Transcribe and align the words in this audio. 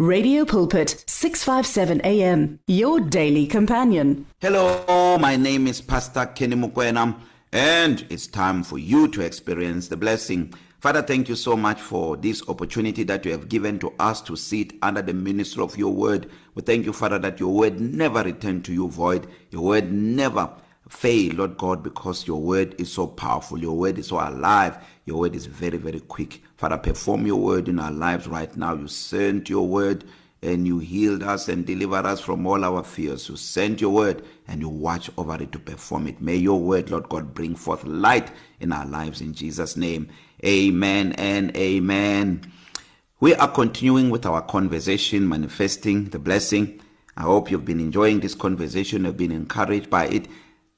Radio 0.00 0.44
Pulpit 0.44 1.04
657 1.06 2.00
AM 2.00 2.58
your 2.66 2.98
daily 2.98 3.46
companion. 3.46 4.26
Hello, 4.40 5.16
my 5.18 5.36
name 5.36 5.68
is 5.68 5.80
Pastor 5.80 6.26
Kenny 6.26 6.56
Mukwena 6.56 7.16
and 7.52 8.04
it's 8.10 8.26
time 8.26 8.64
for 8.64 8.76
you 8.76 9.06
to 9.06 9.20
experience 9.20 9.86
the 9.86 9.96
blessing. 9.96 10.52
Father, 10.80 11.00
thank 11.00 11.28
you 11.28 11.36
so 11.36 11.56
much 11.56 11.80
for 11.80 12.16
this 12.16 12.42
opportunity 12.48 13.04
that 13.04 13.24
you 13.24 13.30
have 13.30 13.48
given 13.48 13.78
to 13.78 13.92
us 14.00 14.20
to 14.22 14.34
sit 14.34 14.72
under 14.82 15.00
the 15.00 15.14
ministry 15.14 15.62
of 15.62 15.78
your 15.78 15.94
word. 15.94 16.28
We 16.56 16.62
thank 16.62 16.86
you, 16.86 16.92
Father, 16.92 17.20
that 17.20 17.38
your 17.38 17.54
word 17.54 17.78
never 17.78 18.24
returned 18.24 18.64
to 18.64 18.72
you 18.72 18.88
void. 18.88 19.28
Your 19.52 19.62
word 19.62 19.92
never 19.92 20.50
fail, 20.88 21.34
Lord 21.34 21.56
God, 21.56 21.84
because 21.84 22.26
your 22.26 22.40
word 22.40 22.74
is 22.80 22.92
so 22.92 23.06
powerful. 23.06 23.60
Your 23.60 23.76
word 23.76 23.98
is 23.98 24.08
so 24.08 24.16
alive. 24.16 24.76
Your 25.06 25.20
word 25.20 25.34
is 25.34 25.46
very, 25.46 25.78
very 25.78 26.00
quick. 26.00 26.42
Father, 26.56 26.78
perform 26.78 27.26
your 27.26 27.36
word 27.36 27.68
in 27.68 27.78
our 27.78 27.92
lives 27.92 28.26
right 28.26 28.54
now. 28.56 28.74
You 28.74 28.88
sent 28.88 29.50
your 29.50 29.66
word 29.66 30.04
and 30.40 30.66
you 30.66 30.78
healed 30.78 31.22
us 31.22 31.48
and 31.48 31.66
delivered 31.66 32.06
us 32.06 32.20
from 32.20 32.46
all 32.46 32.64
our 32.64 32.82
fears. 32.84 33.28
You 33.28 33.36
sent 33.36 33.80
your 33.80 33.90
word 33.90 34.24
and 34.46 34.60
you 34.60 34.68
watch 34.68 35.10
over 35.16 35.42
it 35.42 35.52
to 35.52 35.58
perform 35.58 36.06
it. 36.06 36.20
May 36.20 36.36
your 36.36 36.60
word, 36.60 36.90
Lord 36.90 37.08
God, 37.08 37.34
bring 37.34 37.54
forth 37.54 37.84
light 37.84 38.30
in 38.60 38.72
our 38.72 38.86
lives 38.86 39.20
in 39.20 39.34
Jesus' 39.34 39.76
name. 39.76 40.08
Amen 40.44 41.12
and 41.12 41.56
amen. 41.56 42.52
We 43.20 43.34
are 43.34 43.48
continuing 43.48 44.10
with 44.10 44.26
our 44.26 44.42
conversation, 44.42 45.28
manifesting 45.28 46.10
the 46.10 46.18
blessing. 46.18 46.80
I 47.16 47.22
hope 47.22 47.50
you've 47.50 47.64
been 47.64 47.80
enjoying 47.80 48.20
this 48.20 48.34
conversation, 48.34 49.04
you've 49.04 49.16
been 49.16 49.32
encouraged 49.32 49.88
by 49.88 50.08
it. 50.08 50.28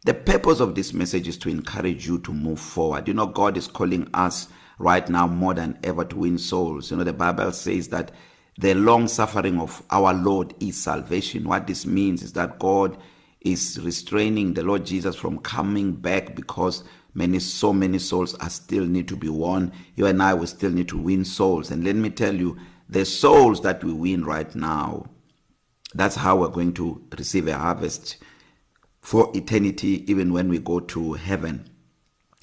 The 0.06 0.14
purpose 0.14 0.60
of 0.60 0.76
this 0.76 0.94
message 0.94 1.26
is 1.26 1.36
to 1.38 1.48
encourage 1.48 2.06
you 2.06 2.20
to 2.20 2.32
move 2.32 2.60
forward. 2.60 3.08
You 3.08 3.14
know, 3.14 3.26
God 3.26 3.56
is 3.56 3.66
calling 3.66 4.08
us 4.14 4.46
right 4.78 5.08
now 5.08 5.26
more 5.26 5.52
than 5.52 5.80
ever 5.82 6.04
to 6.04 6.16
win 6.16 6.38
souls. 6.38 6.92
You 6.92 6.98
know, 6.98 7.02
the 7.02 7.12
Bible 7.12 7.50
says 7.50 7.88
that 7.88 8.12
the 8.56 8.74
long 8.74 9.08
suffering 9.08 9.58
of 9.58 9.82
our 9.90 10.14
Lord 10.14 10.54
is 10.60 10.80
salvation. 10.80 11.42
What 11.42 11.66
this 11.66 11.86
means 11.86 12.22
is 12.22 12.32
that 12.34 12.60
God 12.60 12.96
is 13.40 13.80
restraining 13.82 14.54
the 14.54 14.62
Lord 14.62 14.86
Jesus 14.86 15.16
from 15.16 15.40
coming 15.40 15.90
back 15.90 16.36
because 16.36 16.84
many 17.14 17.40
so 17.40 17.72
many 17.72 17.98
souls 17.98 18.36
are 18.36 18.48
still 18.48 18.84
need 18.84 19.08
to 19.08 19.16
be 19.16 19.28
won. 19.28 19.72
You 19.96 20.06
and 20.06 20.22
I 20.22 20.34
will 20.34 20.46
still 20.46 20.70
need 20.70 20.86
to 20.90 20.98
win 20.98 21.24
souls. 21.24 21.72
And 21.72 21.82
let 21.82 21.96
me 21.96 22.10
tell 22.10 22.32
you, 22.32 22.56
the 22.88 23.04
souls 23.04 23.60
that 23.62 23.82
we 23.82 23.92
win 23.92 24.24
right 24.24 24.54
now, 24.54 25.06
that's 25.96 26.14
how 26.14 26.36
we're 26.36 26.46
going 26.46 26.74
to 26.74 27.04
receive 27.18 27.48
a 27.48 27.58
harvest 27.58 28.18
for 29.06 29.30
eternity 29.36 30.04
even 30.10 30.32
when 30.32 30.48
we 30.48 30.58
go 30.58 30.80
to 30.80 31.12
heaven. 31.12 31.64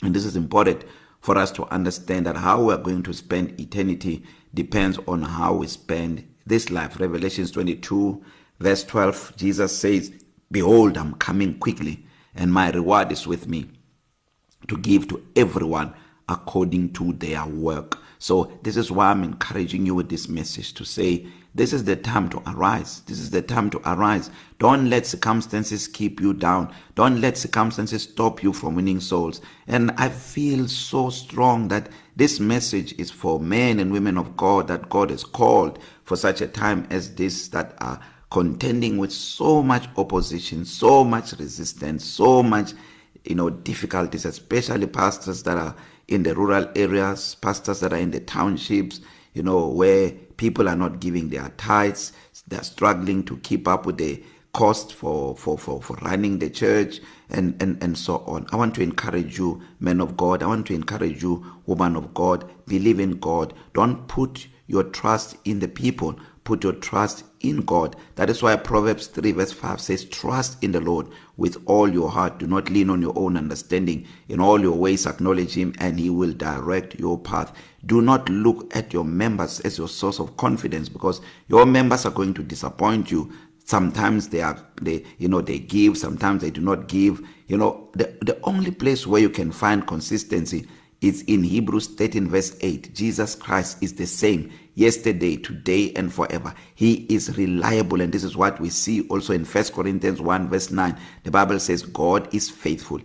And 0.02 0.16
this 0.16 0.24
is 0.24 0.38
important 0.38 0.86
for 1.20 1.38
us 1.38 1.52
to 1.52 1.66
understand 1.66 2.26
that 2.26 2.38
how 2.38 2.64
we 2.64 2.74
are 2.74 2.78
going 2.78 3.04
to 3.04 3.14
spend 3.14 3.60
eternity 3.60 4.24
depends 4.54 4.98
on 5.06 5.24
how 5.24 5.56
we 5.56 5.68
spend 5.68 6.26
this 6.46 6.70
life. 6.70 7.02
Revelations 7.02 7.52
22 7.52 8.24
verse 8.62 8.86
12 8.86 9.34
Jesus 9.36 9.78
says, 9.78 10.14
"Behold, 10.52 10.98
I'm 10.98 11.16
coming 11.16 11.60
quickly, 11.60 12.06
and 12.34 12.54
my 12.54 12.72
reward 12.72 13.12
is 13.12 13.28
with 13.28 13.46
me 13.46 13.66
to 14.70 14.78
give 14.78 15.10
to 15.10 15.22
everyone 15.36 15.94
according 16.30 16.94
to 16.94 17.12
their 17.12 17.46
work." 17.46 18.00
So 18.20 18.58
this 18.64 18.78
is 18.78 18.90
why 18.90 19.12
I'm 19.12 19.26
encouraging 19.26 19.86
you 19.86 19.96
with 19.96 20.08
this 20.08 20.30
message 20.30 20.74
to 20.76 20.86
say 20.86 21.28
This 21.56 21.72
is 21.72 21.84
the 21.84 21.96
time 21.96 22.30
to 22.30 22.42
arise. 22.48 23.02
This 23.02 23.20
is 23.20 23.30
the 23.30 23.44
time 23.44 23.70
to 23.72 23.82
arise. 23.86 24.32
Don't 24.58 24.90
let 24.90 25.06
circumstances 25.06 25.88
keep 25.88 26.20
you 26.20 26.34
down. 26.34 26.74
Don't 26.96 27.22
let 27.22 27.38
circumstances 27.38 28.04
stop 28.04 28.42
you 28.42 28.54
from 28.54 28.76
winning 28.76 29.00
souls. 29.00 29.40
And 29.68 29.92
I 29.98 30.10
feel 30.10 30.68
so 30.68 31.12
strong 31.12 31.68
that 31.68 31.90
this 32.16 32.40
message 32.40 32.94
is 32.98 33.12
for 33.12 33.40
men 33.40 33.80
and 33.80 33.92
women 33.92 34.18
of 34.18 34.36
God 34.36 34.68
that 34.68 34.90
God 34.90 35.12
has 35.12 35.24
called 35.24 35.78
for 36.06 36.16
such 36.16 36.42
a 36.42 36.48
time 36.48 36.88
as 36.90 37.14
this 37.14 37.50
that 37.50 37.76
are 37.80 38.00
contending 38.32 38.98
with 38.98 39.12
so 39.12 39.62
much 39.62 39.88
opposition, 39.96 40.66
so 40.66 41.04
much 41.04 41.34
resistance, 41.34 42.04
so 42.04 42.42
much 42.42 42.74
you 43.26 43.36
know 43.36 43.50
difficulties 43.50 44.26
especially 44.26 44.88
pastors 44.88 45.44
that 45.44 45.58
are 45.58 45.76
in 46.08 46.24
the 46.24 46.36
rural 46.36 46.68
areas, 46.76 47.36
pastors 47.36 47.80
that 47.80 47.94
are 47.94 47.98
in 47.98 48.12
the 48.12 48.20
townships, 48.20 49.02
you 49.34 49.44
know, 49.44 49.68
where 49.68 50.12
people 50.38 50.70
are 50.70 50.76
not 50.76 51.00
giving 51.00 51.30
their 51.30 51.50
tithes, 51.58 52.14
they're 52.48 52.64
struggling 52.64 53.24
to 53.26 53.38
keep 53.38 53.68
up 53.68 53.86
with 53.86 53.98
the 53.98 54.24
cost 54.54 54.94
for 54.94 55.36
for 55.36 55.58
for 55.58 55.82
for 55.82 55.96
running 55.98 56.40
the 56.40 56.50
church 56.50 57.00
and 57.30 57.62
and 57.62 57.82
and 57.84 57.98
so 57.98 58.18
on. 58.28 58.48
I 58.52 58.56
want 58.56 58.76
to 58.76 58.82
encourage 58.84 59.38
you 59.38 59.62
men 59.80 60.00
of 60.00 60.16
God. 60.16 60.44
I 60.44 60.48
want 60.48 60.68
to 60.68 60.76
encourage 60.76 61.24
you 61.24 61.46
woman 61.66 61.96
of 61.96 62.14
God. 62.14 62.50
Believe 62.68 63.00
in 63.00 63.20
God. 63.20 63.54
Don't 63.74 64.08
put 64.08 64.48
your 64.68 64.84
trust 64.84 65.38
in 65.46 65.60
the 65.60 65.68
people. 65.68 66.16
Put 66.44 66.64
your 66.64 66.74
trust 66.74 67.24
in 67.40 67.62
God. 67.62 67.96
That 68.16 68.30
is 68.30 68.44
why 68.44 68.56
Proverbs 68.58 69.08
3 69.08 69.32
verse 69.32 69.54
5 69.54 69.80
says 69.80 70.06
trust 70.06 70.62
in 70.64 70.74
the 70.74 70.82
Lord 70.82 71.08
with 71.38 71.58
all 71.66 71.90
your 71.92 72.10
heart. 72.10 72.38
Do 72.38 72.48
not 72.48 72.70
lean 72.70 72.90
on 72.90 73.02
your 73.02 73.18
own 73.18 73.38
understanding. 73.38 74.06
In 74.28 74.42
all 74.42 74.60
your 74.60 74.78
ways 74.78 75.06
acknowledge 75.06 75.54
him 75.54 75.74
and 75.80 76.00
he 76.00 76.10
will 76.10 76.34
direct 76.34 77.00
your 77.00 77.18
path. 77.18 77.54
Do 77.86 78.02
not 78.02 78.28
look 78.30 78.76
at 78.76 78.92
your 78.92 79.06
members 79.06 79.62
as 79.62 79.78
your 79.78 79.88
source 79.88 80.20
of 80.20 80.36
confidence 80.36 80.90
because 80.90 81.22
your 81.48 81.66
members 81.66 82.06
are 82.06 82.12
going 82.12 82.34
to 82.34 82.44
disappoint 82.44 83.10
you. 83.10 83.32
Sometimes 83.66 84.28
they 84.28 84.42
are 84.42 84.60
they 84.82 85.06
you 85.20 85.30
know 85.30 85.40
they 85.40 85.60
give, 85.60 85.98
sometimes 85.98 86.42
they 86.42 86.52
do 86.52 86.60
not 86.60 86.88
give. 86.88 87.22
You 87.48 87.58
know, 87.58 87.90
the 87.94 88.18
the 88.22 88.38
only 88.44 88.72
place 88.72 89.08
where 89.08 89.22
you 89.22 89.30
can 89.30 89.52
find 89.52 89.88
consistency 89.88 90.68
is 91.04 91.22
in 91.24 91.44
Hebrews 91.44 91.88
13 91.88 92.30
verse 92.30 92.56
8. 92.62 92.94
Jesus 92.94 93.36
Christ 93.36 93.78
is 93.82 93.94
the 93.94 94.08
same 94.08 94.52
yesterday, 94.76 95.36
today 95.36 95.92
and 95.96 96.12
forever. 96.12 96.54
He 96.76 97.06
is 97.10 97.38
reliable 97.38 98.02
and 98.02 98.14
this 98.14 98.24
is 98.24 98.38
what 98.38 98.60
we 98.60 98.70
see 98.70 99.06
also 99.08 99.34
in 99.34 99.46
1 99.46 99.64
Corinthians 99.66 100.22
1 100.22 100.48
verse 100.50 100.72
9. 100.72 100.98
The 101.24 101.32
Bible 101.32 101.60
says 101.60 101.84
God 101.84 102.34
is 102.34 102.50
faithful. 102.50 103.02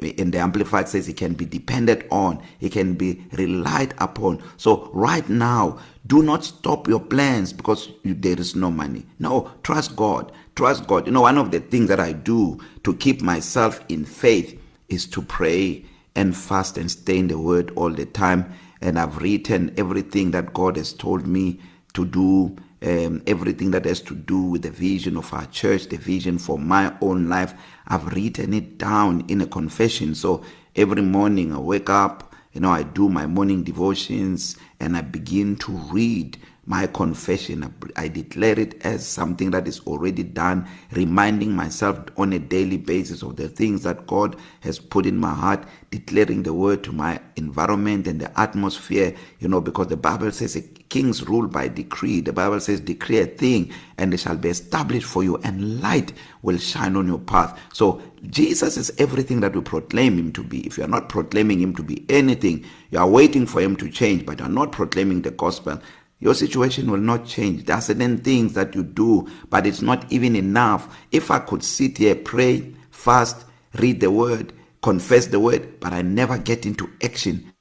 In 0.00 0.30
the 0.30 0.38
amplified 0.38 0.88
says 0.88 1.06
he 1.06 1.12
can 1.12 1.34
be 1.34 1.44
depended 1.44 2.06
on, 2.12 2.40
he 2.60 2.70
can 2.70 2.94
be 2.94 3.24
relied 3.32 3.94
upon. 3.98 4.40
So 4.56 4.90
right 4.92 5.28
now, 5.28 5.80
do 6.06 6.22
not 6.22 6.44
stop 6.44 6.86
your 6.86 7.00
plans 7.00 7.52
because 7.52 7.88
you, 8.04 8.14
there 8.14 8.38
is 8.38 8.54
no 8.54 8.70
money. 8.70 9.04
No, 9.18 9.50
trust 9.64 9.96
God. 9.96 10.30
Trust 10.54 10.86
God. 10.86 11.06
You 11.06 11.12
know, 11.12 11.22
one 11.22 11.36
of 11.36 11.50
the 11.50 11.58
things 11.58 11.88
that 11.88 11.98
I 11.98 12.12
do 12.12 12.60
to 12.84 12.94
keep 12.94 13.22
myself 13.22 13.84
in 13.88 14.04
faith 14.04 14.60
is 14.88 15.04
to 15.06 15.20
pray 15.20 15.84
and 16.14 16.36
fast 16.36 16.78
and 16.78 16.90
stay 16.90 17.18
in 17.18 17.28
the 17.28 17.38
word 17.38 17.70
all 17.76 17.90
the 17.90 18.06
time 18.06 18.52
and 18.80 18.98
I've 18.98 19.18
written 19.18 19.74
everything 19.76 20.30
that 20.32 20.52
God 20.54 20.76
has 20.76 20.92
told 20.92 21.26
me 21.26 21.60
to 21.94 22.04
do 22.04 22.56
um, 22.82 23.22
everything 23.26 23.72
that 23.72 23.84
has 23.86 24.00
to 24.02 24.14
do 24.14 24.40
with 24.40 24.62
the 24.62 24.70
vision 24.70 25.16
of 25.16 25.32
our 25.34 25.46
church, 25.46 25.88
the 25.88 25.96
vision 25.96 26.38
for 26.38 26.58
my 26.58 26.94
own 27.00 27.28
life. 27.28 27.54
I've 27.88 28.06
written 28.06 28.54
it 28.54 28.78
down 28.78 29.24
in 29.28 29.40
a 29.40 29.46
confession. 29.46 30.14
So 30.14 30.44
every 30.76 31.02
morning 31.02 31.52
I 31.52 31.58
wake 31.58 31.90
up, 31.90 32.34
you 32.52 32.60
know, 32.60 32.70
I 32.70 32.84
do 32.84 33.08
my 33.08 33.26
morning 33.26 33.64
devotions 33.64 34.56
and 34.78 34.96
I 34.96 35.00
begin 35.00 35.56
to 35.56 35.72
read 35.72 36.38
my 36.68 36.86
confession. 36.86 37.74
I 37.96 38.08
declare 38.08 38.60
it 38.60 38.84
as 38.84 39.06
something 39.06 39.50
that 39.52 39.66
is 39.66 39.80
already 39.80 40.22
done, 40.22 40.68
reminding 40.92 41.52
myself 41.52 41.98
on 42.18 42.34
a 42.34 42.38
daily 42.38 42.76
basis 42.76 43.22
of 43.22 43.36
the 43.36 43.48
things 43.48 43.84
that 43.84 44.06
God 44.06 44.36
has 44.60 44.78
put 44.78 45.06
in 45.06 45.16
my 45.16 45.32
heart, 45.32 45.64
declaring 45.90 46.42
the 46.42 46.52
word 46.52 46.84
to 46.84 46.92
my 46.92 47.20
environment 47.36 48.06
and 48.06 48.20
the 48.20 48.38
atmosphere, 48.38 49.14
you 49.40 49.48
know, 49.48 49.62
because 49.62 49.86
the 49.86 49.96
Bible 49.96 50.30
says 50.30 50.56
a 50.56 50.60
kings 50.60 51.26
rule 51.26 51.48
by 51.48 51.68
decree. 51.68 52.20
The 52.20 52.34
Bible 52.34 52.60
says, 52.60 52.80
decree 52.80 53.20
a 53.20 53.26
thing 53.26 53.72
and 53.96 54.12
it 54.12 54.20
shall 54.20 54.36
be 54.36 54.50
established 54.50 55.06
for 55.06 55.24
you, 55.24 55.38
and 55.38 55.80
light 55.80 56.12
will 56.42 56.58
shine 56.58 56.96
on 56.96 57.08
your 57.08 57.18
path. 57.18 57.58
So, 57.72 58.02
Jesus 58.30 58.76
is 58.76 58.92
everything 58.98 59.40
that 59.40 59.54
we 59.54 59.60
proclaim 59.60 60.18
him 60.18 60.32
to 60.32 60.42
be. 60.42 60.66
If 60.66 60.76
you 60.76 60.84
are 60.84 60.88
not 60.88 61.08
proclaiming 61.08 61.60
him 61.60 61.74
to 61.76 61.84
be 61.84 62.04
anything, 62.08 62.64
you 62.90 62.98
are 62.98 63.08
waiting 63.08 63.46
for 63.46 63.60
him 63.60 63.76
to 63.76 63.88
change, 63.88 64.26
but 64.26 64.40
you 64.40 64.44
are 64.44 64.50
not 64.50 64.72
proclaiming 64.72 65.22
the 65.22 65.30
gospel 65.30 65.80
your 66.20 66.34
situation 66.34 66.90
will 66.90 66.98
not 66.98 67.26
change. 67.26 67.64
There 67.64 67.76
are 67.76 67.82
certain 67.82 68.18
things 68.18 68.54
that 68.54 68.74
you 68.74 68.82
do, 68.82 69.28
but 69.50 69.66
it's 69.66 69.82
not 69.82 70.10
even 70.12 70.34
enough. 70.36 70.96
If 71.12 71.30
I 71.30 71.38
could 71.38 71.62
sit 71.62 71.98
here, 71.98 72.14
pray, 72.14 72.74
fast, 72.90 73.44
read 73.74 74.00
the 74.00 74.10
word, 74.10 74.52
confess 74.82 75.26
the 75.26 75.40
word, 75.40 75.80
but 75.80 75.92
I 75.92 76.02
never 76.02 76.38
get 76.38 76.66
into 76.66 76.90
action, 77.02 77.52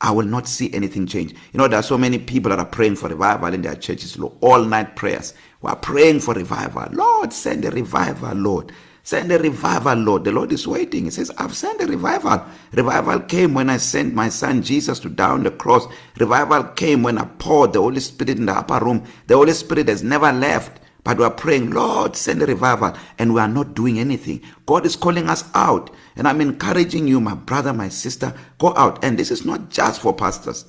I 0.00 0.10
will 0.10 0.26
not 0.26 0.48
see 0.48 0.72
anything 0.74 1.06
change. 1.06 1.32
You 1.32 1.58
know, 1.58 1.68
there 1.68 1.78
are 1.78 1.84
so 1.84 1.96
many 1.96 2.18
people 2.18 2.50
that 2.50 2.58
are 2.58 2.64
praying 2.66 2.96
for 2.96 3.08
revival 3.08 3.54
in 3.54 3.62
their 3.62 3.76
churches, 3.76 4.18
all 4.40 4.64
night 4.64 4.96
prayers. 4.96 5.32
We 5.60 5.70
are 5.70 5.76
praying 5.76 6.20
for 6.20 6.34
revival. 6.34 6.88
Lord, 6.90 7.32
send 7.32 7.64
a 7.64 7.70
revival, 7.70 8.34
Lord. 8.34 8.72
Send 9.02 9.32
a 9.32 9.38
revival, 9.38 9.98
Lord. 9.98 10.24
The 10.24 10.32
Lord 10.32 10.52
is 10.52 10.66
waiting. 10.66 11.04
He 11.04 11.10
says, 11.10 11.30
I've 11.38 11.56
sent 11.56 11.80
a 11.82 11.86
revival. 11.86 12.44
Revival 12.72 13.20
came 13.20 13.54
when 13.54 13.68
I 13.68 13.78
sent 13.78 14.14
my 14.14 14.28
son 14.28 14.62
Jesus 14.62 15.00
to 15.00 15.08
die 15.08 15.30
on 15.30 15.42
the 15.42 15.50
cross. 15.50 15.86
Revival 16.18 16.64
came 16.64 17.02
when 17.02 17.18
I 17.18 17.24
poured 17.24 17.72
the 17.72 17.80
Holy 17.80 18.00
Spirit 18.00 18.38
in 18.38 18.46
the 18.46 18.52
upper 18.52 18.84
room. 18.84 19.04
The 19.26 19.36
Holy 19.36 19.52
Spirit 19.52 19.88
has 19.88 20.02
never 20.02 20.32
left. 20.32 20.80
But 21.04 21.18
we 21.18 21.24
are 21.24 21.30
praying, 21.32 21.70
Lord, 21.72 22.14
send 22.14 22.42
a 22.42 22.46
revival. 22.46 22.96
And 23.18 23.34
we 23.34 23.40
are 23.40 23.48
not 23.48 23.74
doing 23.74 23.98
anything. 23.98 24.40
God 24.66 24.86
is 24.86 24.94
calling 24.94 25.28
us 25.28 25.44
out. 25.54 25.90
And 26.14 26.28
I'm 26.28 26.40
encouraging 26.40 27.08
you, 27.08 27.20
my 27.20 27.34
brother, 27.34 27.72
my 27.72 27.88
sister, 27.88 28.32
go 28.58 28.72
out. 28.76 29.04
And 29.04 29.18
this 29.18 29.32
is 29.32 29.44
not 29.44 29.68
just 29.70 30.00
for 30.00 30.14
pastors. 30.14 30.64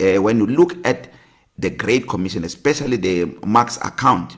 Uh, 0.00 0.22
when 0.22 0.38
you 0.38 0.46
look 0.46 0.76
at 0.86 1.12
the 1.58 1.70
great 1.70 2.08
commission 2.08 2.44
especially 2.44 2.96
the 2.96 3.24
Mark's 3.46 3.76
account 3.78 4.36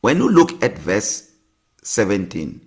when 0.00 0.18
you 0.18 0.28
look 0.28 0.62
at 0.62 0.78
verse 0.78 1.31
17 1.82 2.60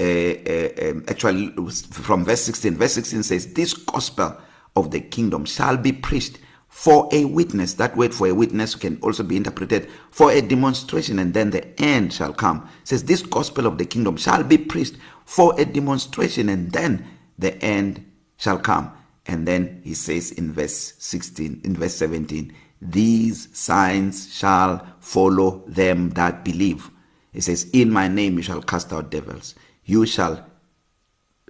uh, 0.00 0.04
uh, 0.04 0.90
um, 0.90 1.04
actually 1.08 1.48
from 1.90 2.24
verse 2.24 2.42
16 2.42 2.76
verse 2.76 2.94
16 2.94 3.22
says 3.22 3.52
this 3.54 3.74
gospel 3.74 4.36
of 4.76 4.90
the 4.90 5.00
kingdom 5.00 5.44
shall 5.44 5.76
be 5.76 5.92
preached 5.92 6.38
for 6.68 7.08
a 7.12 7.24
witness. 7.24 7.74
That 7.74 7.96
word 7.96 8.14
for 8.14 8.28
a 8.28 8.34
witness 8.34 8.74
can 8.74 8.98
also 9.02 9.22
be 9.22 9.36
interpreted 9.36 9.90
for 10.10 10.30
a 10.30 10.40
demonstration 10.40 11.18
and 11.18 11.34
then 11.34 11.50
the 11.50 11.80
end 11.80 12.12
shall 12.12 12.32
come. 12.32 12.68
It 12.82 12.88
says 12.88 13.04
this 13.04 13.22
gospel 13.22 13.66
of 13.66 13.78
the 13.78 13.84
kingdom 13.84 14.16
shall 14.16 14.44
be 14.44 14.58
preached 14.58 14.96
for 15.24 15.58
a 15.60 15.64
demonstration 15.64 16.48
and 16.48 16.70
then 16.70 17.04
the 17.38 17.60
end 17.62 18.04
shall 18.36 18.58
come. 18.58 18.92
And 19.26 19.46
then 19.46 19.80
he 19.84 19.94
says 19.94 20.32
in 20.32 20.52
verse 20.52 20.94
16 20.98 21.62
in 21.64 21.76
verse 21.76 21.94
17 21.96 22.54
these 22.80 23.48
signs 23.58 24.32
shall 24.32 24.86
follow 25.00 25.64
them 25.66 26.10
that 26.10 26.44
believe. 26.44 26.90
He 27.32 27.40
says 27.40 27.68
in 27.72 27.90
my 27.90 28.08
name 28.08 28.36
you 28.36 28.42
shall 28.42 28.62
cast 28.62 28.92
out 28.92 29.10
devils. 29.10 29.54
You 29.84 30.06
shall 30.06 30.44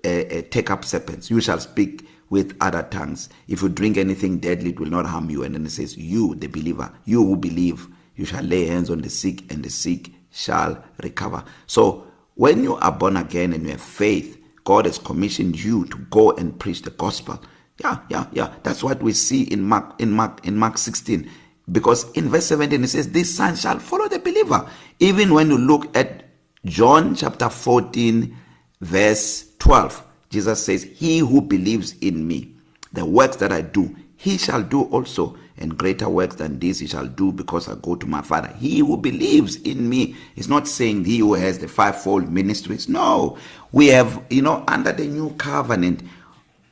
uh, 0.05 0.09
uh, 0.09 0.43
take 0.51 0.71
up 0.71 0.85
serpents. 0.85 1.31
You 1.31 1.41
shall 1.41 1.61
speak 1.61 2.07
with 2.31 2.57
other 2.61 2.83
tongues. 2.85 3.29
If 3.49 3.63
you 3.63 3.69
drink 3.69 3.97
anything 3.97 4.39
deadly 4.39 4.71
it 4.71 4.81
will 4.81 4.91
not 4.91 5.07
harm 5.07 5.31
you. 5.31 5.45
And 5.45 5.55
then 5.55 5.67
it 5.67 5.71
says 5.71 5.97
you 5.97 6.35
the 6.35 6.47
believer 6.49 6.93
you 7.05 7.25
who 7.25 7.37
believe 7.37 7.87
you 8.17 8.25
shall 8.25 8.43
lay 8.43 8.67
hands 8.67 8.91
on 8.91 9.01
the 9.01 9.11
sick 9.11 9.51
and 9.53 9.65
the 9.65 9.71
sick 9.71 10.11
shall 10.31 10.83
recover. 11.03 11.45
So 11.67 12.07
when 12.35 12.63
you 12.63 12.77
are 12.77 12.93
born 12.93 13.17
again 13.17 13.53
and 13.53 13.65
you 13.65 13.71
have 13.71 13.81
faith 13.81 14.37
God 14.65 14.85
has 14.85 14.99
commissioned 14.99 15.63
you 15.63 15.87
to 15.87 15.97
go 16.11 16.33
and 16.33 16.59
preach 16.59 16.83
the 16.83 16.91
gospel. 16.91 17.41
Yeah 17.83 18.01
yeah 18.11 18.27
yeah. 18.33 18.55
That's 18.63 18.83
what 18.83 19.03
we 19.03 19.13
see 19.13 19.45
in 19.45 19.63
Mark 19.63 20.01
in 20.01 20.11
Mark 20.13 20.47
in 20.47 20.57
Mark 20.57 20.79
16 20.79 21.31
because 21.71 22.11
in 22.13 22.29
verse 22.29 22.47
17 22.47 22.85
it 22.85 22.89
says 22.89 23.11
this 23.11 23.35
sign 23.35 23.57
shall 23.57 23.79
follow 23.79 24.09
the 24.09 24.19
believer 24.19 24.69
even 25.01 25.35
when 25.35 25.51
you 25.51 25.59
look 25.59 25.95
at 25.97 26.25
John 26.65 27.15
chapter 27.15 27.49
14 27.49 28.37
verse 28.81 29.53
12 29.59 30.05
Jesus 30.31 30.65
says 30.65 30.83
he 30.83 31.19
who 31.19 31.41
believes 31.41 31.95
in 31.99 32.27
me 32.27 32.53
the 32.93 33.05
works 33.05 33.37
that 33.37 33.53
I 33.53 33.63
do 33.63 33.95
he 34.17 34.39
shall 34.39 34.63
do 34.63 34.83
also 34.85 35.37
and 35.59 35.77
greater 35.77 36.09
works 36.09 36.37
than 36.37 36.59
this 36.59 36.79
he 36.79 36.87
shall 36.87 37.07
do 37.07 37.33
because 37.33 37.69
I 37.69 37.75
go 37.77 37.97
to 37.97 38.07
my 38.07 38.23
father 38.23 38.49
he 38.59 38.79
who 38.79 38.97
believes 38.97 39.57
in 39.57 39.89
me 39.89 40.17
is 40.37 40.49
not 40.49 40.69
saying 40.69 41.05
he 41.05 41.19
who 41.19 41.35
has 41.35 41.59
the 41.59 41.69
fivefold 41.69 42.31
ministries. 42.31 42.89
No. 42.89 43.39
We 43.73 43.89
have 43.89 44.25
you 44.31 44.43
know 44.43 44.65
under 44.69 44.93
the 44.93 45.07
new 45.07 45.31
covenant 45.35 46.03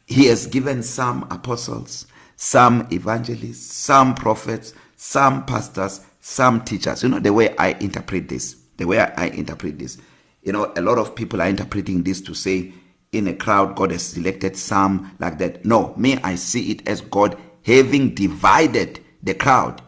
he 0.06 0.26
has 0.26 0.46
given 0.46 0.82
some 0.82 1.26
apostles 1.30 2.06
some 2.36 2.86
evangelists 2.92 3.72
some 3.72 4.14
prophets 4.14 4.72
some 4.96 5.44
pastors 5.46 6.00
some 6.20 6.62
teachers 6.64 7.02
you 7.02 7.08
know 7.08 7.20
the 7.20 7.32
way 7.32 7.54
i 7.56 7.68
interpret 7.80 8.28
this 8.28 8.56
the 8.78 8.84
way 8.84 8.98
i, 8.98 9.12
I 9.16 9.26
interpret 9.28 9.78
this 9.78 9.98
you 10.42 10.52
know 10.52 10.72
a 10.76 10.80
lot 10.80 10.98
of 10.98 11.14
people 11.14 11.40
are 11.40 11.48
interpreting 11.48 12.02
this 12.02 12.20
to 12.22 12.34
say 12.34 12.72
in 13.12 13.28
a 13.28 13.34
crowd 13.34 13.76
god 13.76 13.90
has 13.92 14.02
selected 14.02 14.56
some 14.56 15.14
like 15.18 15.38
that. 15.38 15.64
No 15.64 15.94
me 15.96 16.16
i 16.18 16.34
see 16.34 16.70
it 16.70 16.88
as 16.88 17.00
god 17.00 17.36
having 17.64 18.14
divided 18.14 19.00
the 19.22 19.34
crowd 19.34 19.82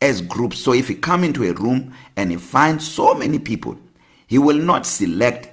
as 0.00 0.22
groups. 0.22 0.58
So 0.60 0.72
if 0.72 0.88
he 0.88 0.94
come 0.94 1.24
into 1.24 1.44
a 1.44 1.52
room 1.52 1.92
and 2.16 2.30
he 2.30 2.36
finds 2.36 2.86
so 2.86 3.14
many 3.14 3.38
people 3.38 3.78
he 4.26 4.38
will 4.38 4.56
not 4.58 4.86
select 4.86 5.50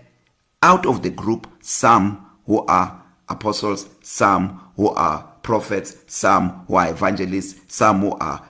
out 0.61 0.85
of 0.85 1.01
the 1.03 1.09
group 1.09 1.47
some 1.61 2.25
who 2.45 2.65
are 2.65 3.03
apostles 3.29 3.87
some 4.01 4.61
who 4.75 4.89
are 4.89 5.23
prophets 5.41 5.97
some 6.07 6.65
who 6.67 6.75
are 6.75 6.89
evangelists 6.89 7.59
some 7.67 8.01
who 8.01 8.11
are 8.19 8.47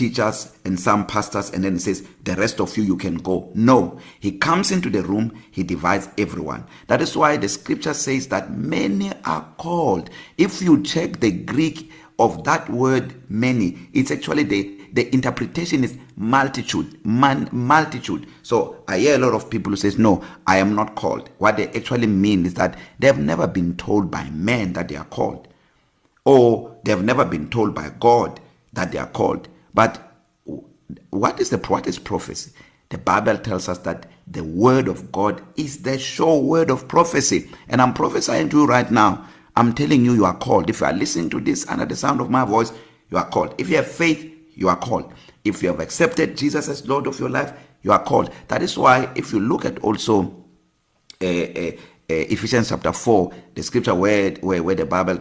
teachers 0.00 0.56
and 0.64 0.80
some 0.80 1.06
pastors 1.06 1.50
and 1.50 1.62
then 1.62 1.74
he 1.74 1.78
says 1.78 2.08
the 2.24 2.34
rest 2.36 2.58
of 2.58 2.74
you 2.74 2.82
you 2.82 2.96
can 2.96 3.16
go. 3.16 3.50
No. 3.54 4.00
He 4.18 4.32
comes 4.32 4.72
into 4.72 4.88
the 4.88 5.02
room 5.02 5.38
he 5.50 5.62
divides 5.62 6.08
everyone. 6.16 6.64
That 6.86 7.02
is 7.02 7.14
why 7.14 7.36
the 7.36 7.50
scripture 7.50 7.92
says 7.92 8.28
that 8.28 8.50
many 8.50 9.12
are 9.26 9.46
called. 9.58 10.08
If 10.38 10.62
you 10.62 10.82
check 10.82 11.20
the 11.20 11.30
greek 11.30 11.92
of 12.18 12.44
that 12.44 12.70
word 12.70 13.14
many 13.30 13.78
it's 13.92 14.10
actually 14.10 14.44
the 14.44 14.78
the 14.92 15.14
interpretation 15.14 15.84
is 15.84 15.98
multitude 16.16 17.04
man 17.04 17.50
multitude. 17.52 18.26
So 18.42 18.82
i 18.88 18.98
hear 19.00 19.16
a 19.16 19.18
lot 19.18 19.34
of 19.34 19.50
people 19.50 19.70
who 19.70 19.76
says 19.76 19.98
no 19.98 20.24
i 20.46 20.56
am 20.56 20.74
not 20.74 20.94
called. 20.94 21.28
What 21.36 21.58
they 21.58 21.68
actually 21.68 22.06
mean 22.06 22.46
is 22.46 22.54
that 22.54 22.78
they 22.98 23.06
have 23.06 23.18
never 23.18 23.46
been 23.46 23.76
told 23.76 24.10
by 24.10 24.30
men 24.30 24.72
that 24.72 24.88
they 24.88 24.96
are 24.96 25.04
called 25.04 25.46
or 26.24 26.74
they 26.84 26.90
have 26.90 27.04
never 27.04 27.26
been 27.26 27.50
told 27.50 27.74
by 27.74 27.90
god 28.00 28.40
that 28.72 28.92
they 28.92 28.98
are 28.98 29.06
called. 29.08 29.48
But 29.74 30.06
what 31.10 31.40
is 31.40 31.50
the 31.50 31.58
what 31.58 31.86
is 31.86 31.98
prophecy? 31.98 32.52
The 32.90 32.98
bible 32.98 33.38
tells 33.38 33.68
us 33.68 33.78
that 33.78 34.06
the 34.26 34.44
word 34.44 34.88
of 34.88 35.12
god 35.12 35.42
is 35.56 35.82
the 35.82 35.98
sure 35.98 36.40
word 36.42 36.70
of 36.70 36.88
prophecy. 36.88 37.50
And 37.68 37.80
i'm 37.82 37.94
prophesying 37.94 38.48
to 38.50 38.58
you 38.58 38.66
right 38.66 38.90
now. 38.90 39.26
I'm 39.56 39.74
telling 39.74 40.04
you 40.04 40.14
you 40.14 40.24
are 40.24 40.36
called. 40.36 40.70
If 40.70 40.80
you 40.80 40.86
are 40.86 40.92
listening 40.92 41.30
to 41.30 41.40
this 41.40 41.68
under 41.68 41.86
the 41.86 41.96
sound 41.96 42.20
of 42.20 42.30
my 42.30 42.44
voice 42.44 42.72
you 43.10 43.18
are 43.18 43.28
called. 43.28 43.54
If 43.58 43.68
you 43.68 43.76
have 43.76 43.88
faith 43.90 44.32
you 44.54 44.68
are 44.68 44.76
called. 44.76 45.12
If 45.44 45.62
you 45.62 45.68
have 45.68 45.80
accepted 45.80 46.36
Jesus 46.36 46.68
as 46.68 46.86
Lord 46.88 47.06
of 47.06 47.18
your 47.20 47.30
life 47.30 47.52
you 47.82 47.92
are 47.92 48.02
called. 48.02 48.30
That 48.48 48.62
is 48.62 48.76
why 48.78 49.10
if 49.14 49.32
you 49.32 49.40
look 49.40 49.64
at 49.64 49.78
also 49.80 50.44
uh, 51.22 51.26
uh, 51.26 51.72
Ephesians 52.14 52.68
chapter 52.68 52.92
4 52.92 53.32
the 53.54 53.62
scripture 53.62 53.94
where 53.94 54.32
where, 54.40 54.62
where 54.62 54.74
the 54.74 54.86
Bible 54.86 55.18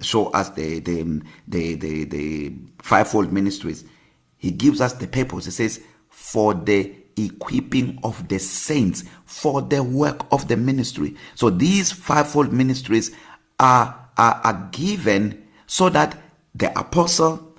show 0.00 0.26
us 0.28 0.50
the 0.50 0.80
the 0.80 1.22
the 1.48 1.74
the, 1.76 2.04
the 2.04 2.52
fivefold 2.78 3.32
ministries. 3.32 3.84
He 4.36 4.50
gives 4.50 4.80
us 4.80 4.94
the 4.94 5.06
purpose. 5.06 5.44
He 5.44 5.50
says 5.50 5.80
for 6.08 6.54
the 6.54 6.94
equipping 7.16 7.98
of 8.02 8.28
the 8.28 8.38
saints 8.38 9.04
for 9.24 9.62
the 9.62 9.82
work 9.82 10.26
of 10.32 10.48
the 10.48 10.56
ministry. 10.56 11.16
So 11.34 11.50
these 11.50 11.92
fivefold 11.92 12.52
ministries 12.52 13.10
are 13.58 14.08
are, 14.16 14.40
are 14.44 14.68
given 14.72 15.46
so 15.66 15.88
that 15.90 16.16
the 16.54 16.76
apostle 16.78 17.54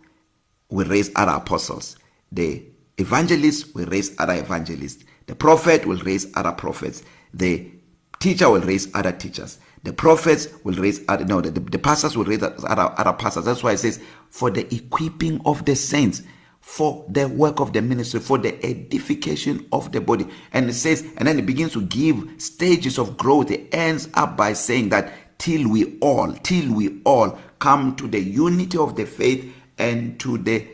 will 0.70 0.88
raise 0.88 1.12
other 1.16 1.34
apostles. 1.34 1.98
The 2.32 2.64
evangelist 2.98 3.74
will 3.76 3.86
raise 3.88 4.16
other 4.20 4.34
evangelists. 4.34 5.04
The 5.28 5.36
prophet 5.36 5.86
will 5.86 6.00
raise 6.00 6.28
other 6.36 6.52
prophets. 6.52 7.04
The 7.34 7.72
teacher 8.22 8.50
will 8.50 8.62
raise 8.62 8.94
other 8.96 9.12
teachers. 9.12 9.58
The 9.84 9.92
prophets 9.92 10.48
will 10.64 10.76
raise 10.76 11.02
other 11.10 11.26
no 11.26 11.42
the, 11.42 11.60
the 11.60 11.80
pastors 11.80 12.16
will 12.16 12.26
raise 12.26 12.42
other 12.44 12.94
other 12.98 13.14
pastors. 13.14 13.46
That's 13.46 13.64
why 13.64 13.74
it 13.74 13.80
says 13.80 14.00
for 14.30 14.50
the 14.52 14.74
equipping 14.74 15.42
of 15.46 15.66
the 15.66 15.76
saints 15.76 16.22
for 16.62 17.04
the 17.10 17.28
work 17.28 17.60
of 17.60 17.74
the 17.74 17.82
ministry 17.82 18.20
for 18.20 18.38
the 18.38 18.64
edification 18.64 19.68
of 19.72 19.92
the 19.92 20.00
body. 20.00 20.28
And 20.54 20.70
it 20.70 20.76
says 20.76 21.02
and 21.18 21.28
then 21.28 21.40
it 21.40 21.46
begins 21.48 21.74
to 21.74 21.82
give 21.82 22.24
stages 22.38 23.00
of 23.00 23.18
growth. 23.18 23.50
It 23.50 23.74
ends 23.74 24.08
up 24.14 24.38
by 24.38 24.54
saying 24.54 24.90
that 24.90 25.40
till 25.40 25.68
we 25.68 25.98
all 26.00 26.32
till 26.44 26.72
we 26.74 27.02
all 27.04 27.38
come 27.58 27.96
to 27.96 28.08
the 28.08 28.20
unity 28.20 28.78
of 28.78 28.96
the 28.96 29.06
faith 29.06 29.52
and 29.80 30.20
to 30.20 30.38
the 30.38 30.68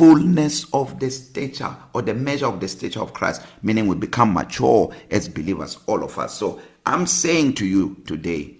fullness 0.00 0.64
of 0.72 0.98
the 0.98 1.10
stature 1.10 1.76
or 1.92 2.00
the 2.00 2.14
measure 2.14 2.46
of 2.46 2.58
the 2.58 2.66
stature 2.66 3.02
of 3.02 3.12
Christ 3.12 3.42
meaning 3.62 3.86
we 3.86 3.94
become 3.94 4.32
mature 4.32 4.90
as 5.10 5.28
believers 5.28 5.76
all 5.86 6.02
of 6.02 6.18
us. 6.18 6.32
So 6.32 6.58
i'm 6.86 7.06
saying 7.06 7.52
to 7.56 7.66
you 7.66 7.96
today 8.06 8.56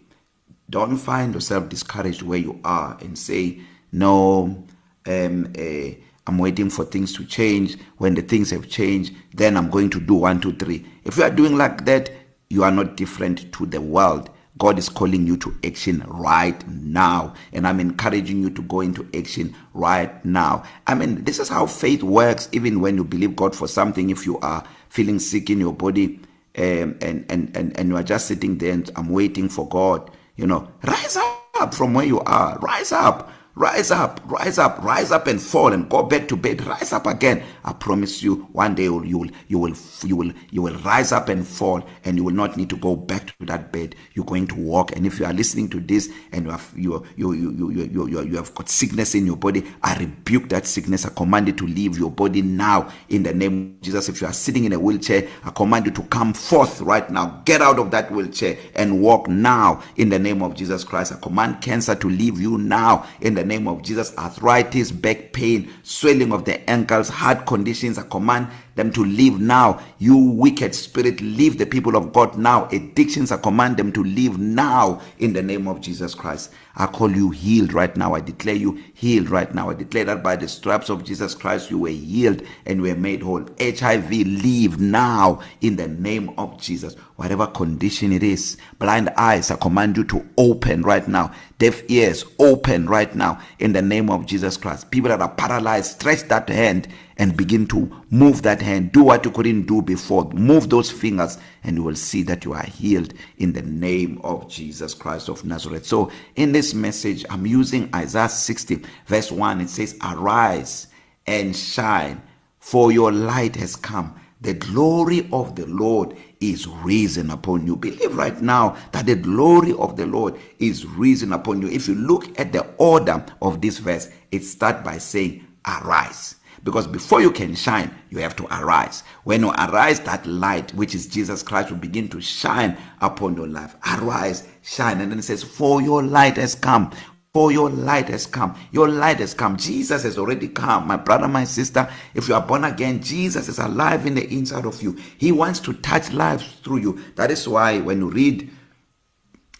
don't 0.68 0.98
find 0.98 1.32
yourself 1.32 1.70
discouraged 1.70 2.20
where 2.20 2.38
you 2.38 2.60
are 2.62 2.98
and 3.00 3.18
say 3.18 3.58
no 3.90 4.62
um 5.06 5.50
uh, 5.58 5.90
i'm 6.26 6.36
waiting 6.36 6.68
for 6.68 6.84
things 6.84 7.14
to 7.14 7.24
change. 7.24 7.78
When 7.96 8.14
the 8.16 8.22
things 8.22 8.50
have 8.50 8.68
changed 8.68 9.14
then 9.32 9.56
i'm 9.56 9.70
going 9.70 9.88
to 9.90 9.98
do 10.00 10.16
1 10.16 10.42
2 10.42 10.56
3 10.56 10.84
if 11.04 11.16
you 11.16 11.22
are 11.22 11.30
doing 11.30 11.56
like 11.56 11.86
that 11.86 12.10
you 12.50 12.64
are 12.64 12.70
not 12.70 12.98
different 12.98 13.50
to 13.54 13.64
the 13.64 13.80
world. 13.80 14.28
God 14.58 14.78
is 14.78 14.88
calling 14.88 15.26
you 15.26 15.36
to 15.38 15.56
action 15.64 16.04
right 16.06 16.66
now 16.68 17.34
and 17.52 17.66
I'm 17.66 17.80
encouraging 17.80 18.42
you 18.42 18.50
to 18.50 18.62
go 18.62 18.80
into 18.80 19.08
action 19.14 19.54
right 19.74 20.22
now. 20.24 20.64
I 20.86 20.94
mean 20.94 21.24
this 21.24 21.38
is 21.38 21.48
how 21.48 21.66
faith 21.66 22.02
works 22.02 22.48
even 22.52 22.80
when 22.80 22.96
you 22.96 23.04
believe 23.04 23.36
God 23.36 23.54
for 23.54 23.68
something 23.68 24.10
if 24.10 24.26
you 24.26 24.38
are 24.40 24.64
feeling 24.88 25.18
sick 25.18 25.50
in 25.50 25.60
your 25.60 25.72
body 25.72 26.20
um, 26.58 26.98
and 27.00 27.24
and 27.28 27.56
and 27.56 27.78
and 27.78 27.88
you 27.88 27.96
are 27.96 28.02
just 28.02 28.26
sitting 28.26 28.58
there 28.58 28.72
and 28.72 28.90
I'm 28.96 29.10
waiting 29.10 29.48
for 29.48 29.68
God, 29.68 30.10
you 30.36 30.46
know, 30.46 30.68
rise 30.84 31.16
up 31.16 31.74
from 31.74 31.94
where 31.94 32.04
you 32.04 32.20
are. 32.20 32.58
Rise 32.58 32.92
up 32.92 33.32
rise 33.54 33.90
up 33.90 34.20
rise 34.24 34.58
up 34.58 34.82
rise 34.82 35.10
up 35.10 35.26
and 35.26 35.40
fall 35.40 35.72
and 35.72 35.88
go 35.88 36.02
back 36.02 36.28
to 36.28 36.36
bed. 36.36 36.64
Rise 36.66 36.92
up 36.92 37.06
again. 37.06 37.42
I 37.64 37.72
promise 37.72 38.22
you 38.22 38.48
one 38.52 38.74
day 38.74 38.84
you 38.84 38.94
will 38.94 39.06
you 39.06 39.18
will 39.18 39.30
you 39.48 39.58
will 39.58 39.74
you 40.04 40.16
will, 40.16 40.32
you 40.50 40.62
will 40.62 40.76
rise 40.78 41.12
up 41.12 41.28
and 41.28 41.46
fall 41.46 41.82
and 42.04 42.16
you 42.16 42.24
will 42.24 42.34
not 42.34 42.56
need 42.56 42.70
to 42.70 42.76
go 42.76 42.96
back 42.96 43.26
to 43.38 43.46
that 43.46 43.72
bed. 43.72 43.94
You're 44.14 44.24
going 44.24 44.46
to 44.48 44.54
walk. 44.54 44.92
And 44.96 45.06
if 45.06 45.18
you 45.18 45.26
are 45.26 45.32
listening 45.32 45.68
to 45.70 45.80
this 45.80 46.10
and 46.32 46.46
you 46.46 46.50
have 46.50 46.72
you 46.76 47.06
you 47.16 47.32
you 47.32 47.50
you 47.52 47.70
you, 47.70 48.08
you, 48.08 48.22
you 48.22 48.36
have 48.36 48.54
got 48.54 48.68
sickness 48.68 49.14
in 49.14 49.26
your 49.26 49.36
body 49.36 49.64
i 49.82 49.96
rebuke 49.98 50.48
that 50.48 50.66
sickness. 50.66 51.04
I 51.06 51.10
command 51.10 51.48
it 51.48 51.58
to 51.58 51.66
leave 51.66 51.98
your 51.98 52.10
body 52.10 52.42
now 52.42 52.90
in 53.08 53.22
the 53.22 53.34
name 53.34 53.74
of 53.76 53.82
jesus. 53.82 54.08
If 54.08 54.20
you 54.20 54.26
are 54.26 54.32
sitting 54.32 54.64
in 54.64 54.72
a 54.72 54.78
wheelchair 54.78 55.28
i 55.44 55.50
command 55.50 55.86
you 55.86 55.92
to 55.92 56.02
come 56.04 56.32
forth 56.34 56.80
right 56.80 57.08
now. 57.10 57.42
Get 57.44 57.60
out 57.62 57.78
of 57.78 57.90
that 57.90 58.10
wheelchair 58.10 58.56
and 58.74 59.02
walk 59.02 59.28
now 59.28 59.82
in 59.96 60.08
the 60.08 60.18
name 60.18 60.42
of 60.42 60.54
jesus 60.54 60.84
christ. 60.84 61.12
I 61.12 61.16
command 61.16 61.60
cancer 61.60 61.94
to 61.94 62.08
leave 62.08 62.40
you 62.40 62.58
now 62.58 63.06
in 63.20 63.34
the 63.34 63.44
name 63.50 63.68
of 63.68 63.82
Jesus. 63.82 64.16
Arthritis, 64.16 64.90
back 64.92 65.34
pain, 65.34 65.70
swelling 65.82 66.32
of 66.32 66.46
the 66.46 66.58
ankles, 66.70 67.10
heart 67.10 67.46
conditions, 67.46 67.98
I 67.98 68.04
command 68.04 68.48
them 68.76 68.92
to 68.92 69.04
leave 69.04 69.38
now. 69.38 69.82
You 69.98 70.16
wicked 70.16 70.74
spirit, 70.74 71.20
leave 71.20 71.58
the 71.58 71.66
people 71.66 71.96
of 71.96 72.12
God 72.14 72.38
now. 72.38 72.66
Addictions, 72.68 73.30
I 73.30 73.36
command 73.36 73.76
them 73.76 73.92
to 73.92 74.02
leave 74.02 74.38
now 74.38 75.02
in 75.18 75.34
the 75.34 75.42
name 75.42 75.68
of 75.68 75.82
Jesus 75.82 76.14
Christ. 76.14 76.52
I 76.76 76.86
call 76.86 77.10
you 77.10 77.30
healed 77.30 77.74
right 77.74 77.94
now. 77.96 78.14
I 78.14 78.20
declare 78.20 78.54
you 78.54 78.82
healed 78.94 79.28
right 79.28 79.54
now. 79.54 79.68
I 79.70 79.74
declare 79.74 80.04
that 80.06 80.22
by 80.22 80.36
the 80.36 80.48
stripes 80.48 80.88
of 80.88 81.04
Jesus 81.04 81.34
Christ 81.34 81.70
you 81.70 81.78
were 81.78 81.90
healed 81.90 82.42
and 82.64 82.80
were 82.80 82.94
made 82.94 83.22
whole. 83.22 83.46
HIV 83.60 84.10
leave 84.10 84.80
now 84.80 85.42
in 85.60 85.76
the 85.76 85.88
name 85.88 86.30
of 86.38 86.58
Jesus. 86.60 86.96
Whatever 87.20 87.48
condition 87.48 88.14
it 88.14 88.22
is, 88.22 88.56
blind 88.78 89.10
eyes, 89.10 89.50
I 89.50 89.56
command 89.56 89.98
you 89.98 90.04
to 90.04 90.26
open 90.38 90.80
right 90.80 91.06
now. 91.06 91.34
Deaf 91.58 91.82
ears, 91.90 92.24
open 92.38 92.86
right 92.86 93.14
now 93.14 93.38
in 93.58 93.74
the 93.74 93.82
name 93.82 94.08
of 94.08 94.24
Jesus 94.24 94.56
Christ. 94.56 94.90
People 94.90 95.10
that 95.10 95.20
are 95.20 95.28
paralyzed, 95.28 96.00
stretch 96.00 96.22
that 96.28 96.48
hand 96.48 96.88
and 97.18 97.36
begin 97.36 97.66
to 97.66 97.94
move 98.08 98.40
that 98.40 98.62
hand. 98.62 98.92
Do 98.92 99.02
what 99.02 99.22
you 99.26 99.30
couldn't 99.32 99.66
do 99.66 99.82
before. 99.82 100.30
Move 100.30 100.70
those 100.70 100.90
fingers 100.90 101.36
and 101.62 101.76
you 101.76 101.82
will 101.82 101.94
see 101.94 102.22
that 102.22 102.46
you 102.46 102.54
are 102.54 102.64
healed 102.64 103.12
in 103.36 103.52
the 103.52 103.60
name 103.60 104.18
of 104.24 104.48
Jesus 104.48 104.94
Christ 104.94 105.28
of 105.28 105.44
Nazareth. 105.44 105.84
So, 105.84 106.10
in 106.36 106.52
this 106.52 106.72
message, 106.72 107.26
I'm 107.28 107.44
using 107.44 107.94
Isaiah 107.94 108.30
60, 108.30 108.82
verse 109.04 109.30
1. 109.30 109.60
It 109.60 109.68
says, 109.68 109.94
Arise 110.02 110.86
and 111.26 111.54
shine, 111.54 112.22
for 112.60 112.90
your 112.90 113.12
light 113.12 113.56
has 113.56 113.76
come. 113.76 114.18
The 114.40 114.54
glory 114.54 115.28
of 115.34 115.54
the 115.54 115.66
Lord 115.66 116.16
is 116.40 116.66
risen 116.68 117.30
upon 117.30 117.66
you. 117.66 117.76
Believe 117.76 118.16
right 118.16 118.40
now 118.42 118.76
that 118.92 119.06
the 119.06 119.16
glory 119.16 119.72
of 119.74 119.96
the 119.96 120.06
Lord 120.06 120.36
is 120.58 120.86
risen 120.86 121.32
upon 121.32 121.62
you. 121.62 121.68
If 121.68 121.88
you 121.88 121.94
look 121.96 122.38
at 122.40 122.52
the 122.52 122.66
order 122.78 123.24
of 123.42 123.60
this 123.60 123.78
verse, 123.78 124.10
it 124.32 124.44
starts 124.44 124.84
by 124.84 124.98
saying, 124.98 125.46
Arise. 125.66 126.36
Because 126.64 126.86
before 126.88 127.22
you 127.22 127.30
can 127.32 127.54
shine 127.54 127.92
you 128.10 128.18
have 128.20 128.36
to 128.36 128.46
arise. 128.62 129.04
When 129.24 129.42
you 129.42 129.50
arise 129.52 130.00
that 130.00 130.26
light 130.26 130.74
which 130.74 130.94
is 130.94 131.06
Jesus 131.06 131.42
Christ 131.42 131.70
will 131.70 131.78
begin 131.78 132.08
to 132.10 132.20
shine 132.20 132.76
upon 133.00 133.36
your 133.36 133.48
life. 133.48 133.76
Arise 133.98 134.46
shine. 134.62 135.00
And 135.00 135.10
then 135.12 135.20
it 135.20 135.22
says 135.24 135.42
for 135.44 135.82
your 135.82 136.02
light 136.02 136.36
has 136.36 136.54
come. 136.56 136.92
For 137.32 137.52
your 137.52 137.70
light 137.70 138.08
has 138.08 138.26
come. 138.26 138.58
Your 138.72 138.88
light 138.88 139.18
has 139.20 139.34
come. 139.34 139.56
Jesus 139.56 140.02
has 140.02 140.18
already 140.18 140.48
come 140.48 140.86
my 140.86 140.96
brother 140.96 141.28
my 141.28 141.44
sister. 141.44 141.88
If 142.14 142.28
you 142.28 142.34
are 142.34 142.46
born 142.46 142.64
again 142.64 143.02
Jesus 143.02 143.48
is 143.48 143.58
alive 143.58 144.06
in 144.06 144.14
the 144.14 144.28
inside 144.28 144.66
of 144.66 144.82
you. 144.82 144.98
He 145.18 145.32
wants 145.32 145.60
to 145.60 145.72
touch 145.74 146.12
lives 146.12 146.44
through 146.62 146.78
you. 146.78 147.04
That 147.16 147.30
is 147.30 147.46
why 147.46 147.80
when 147.80 148.00
you 148.00 148.10
read 148.10 148.50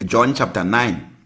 John 0.05 0.35
chapter 0.35 0.65
9 0.65 1.17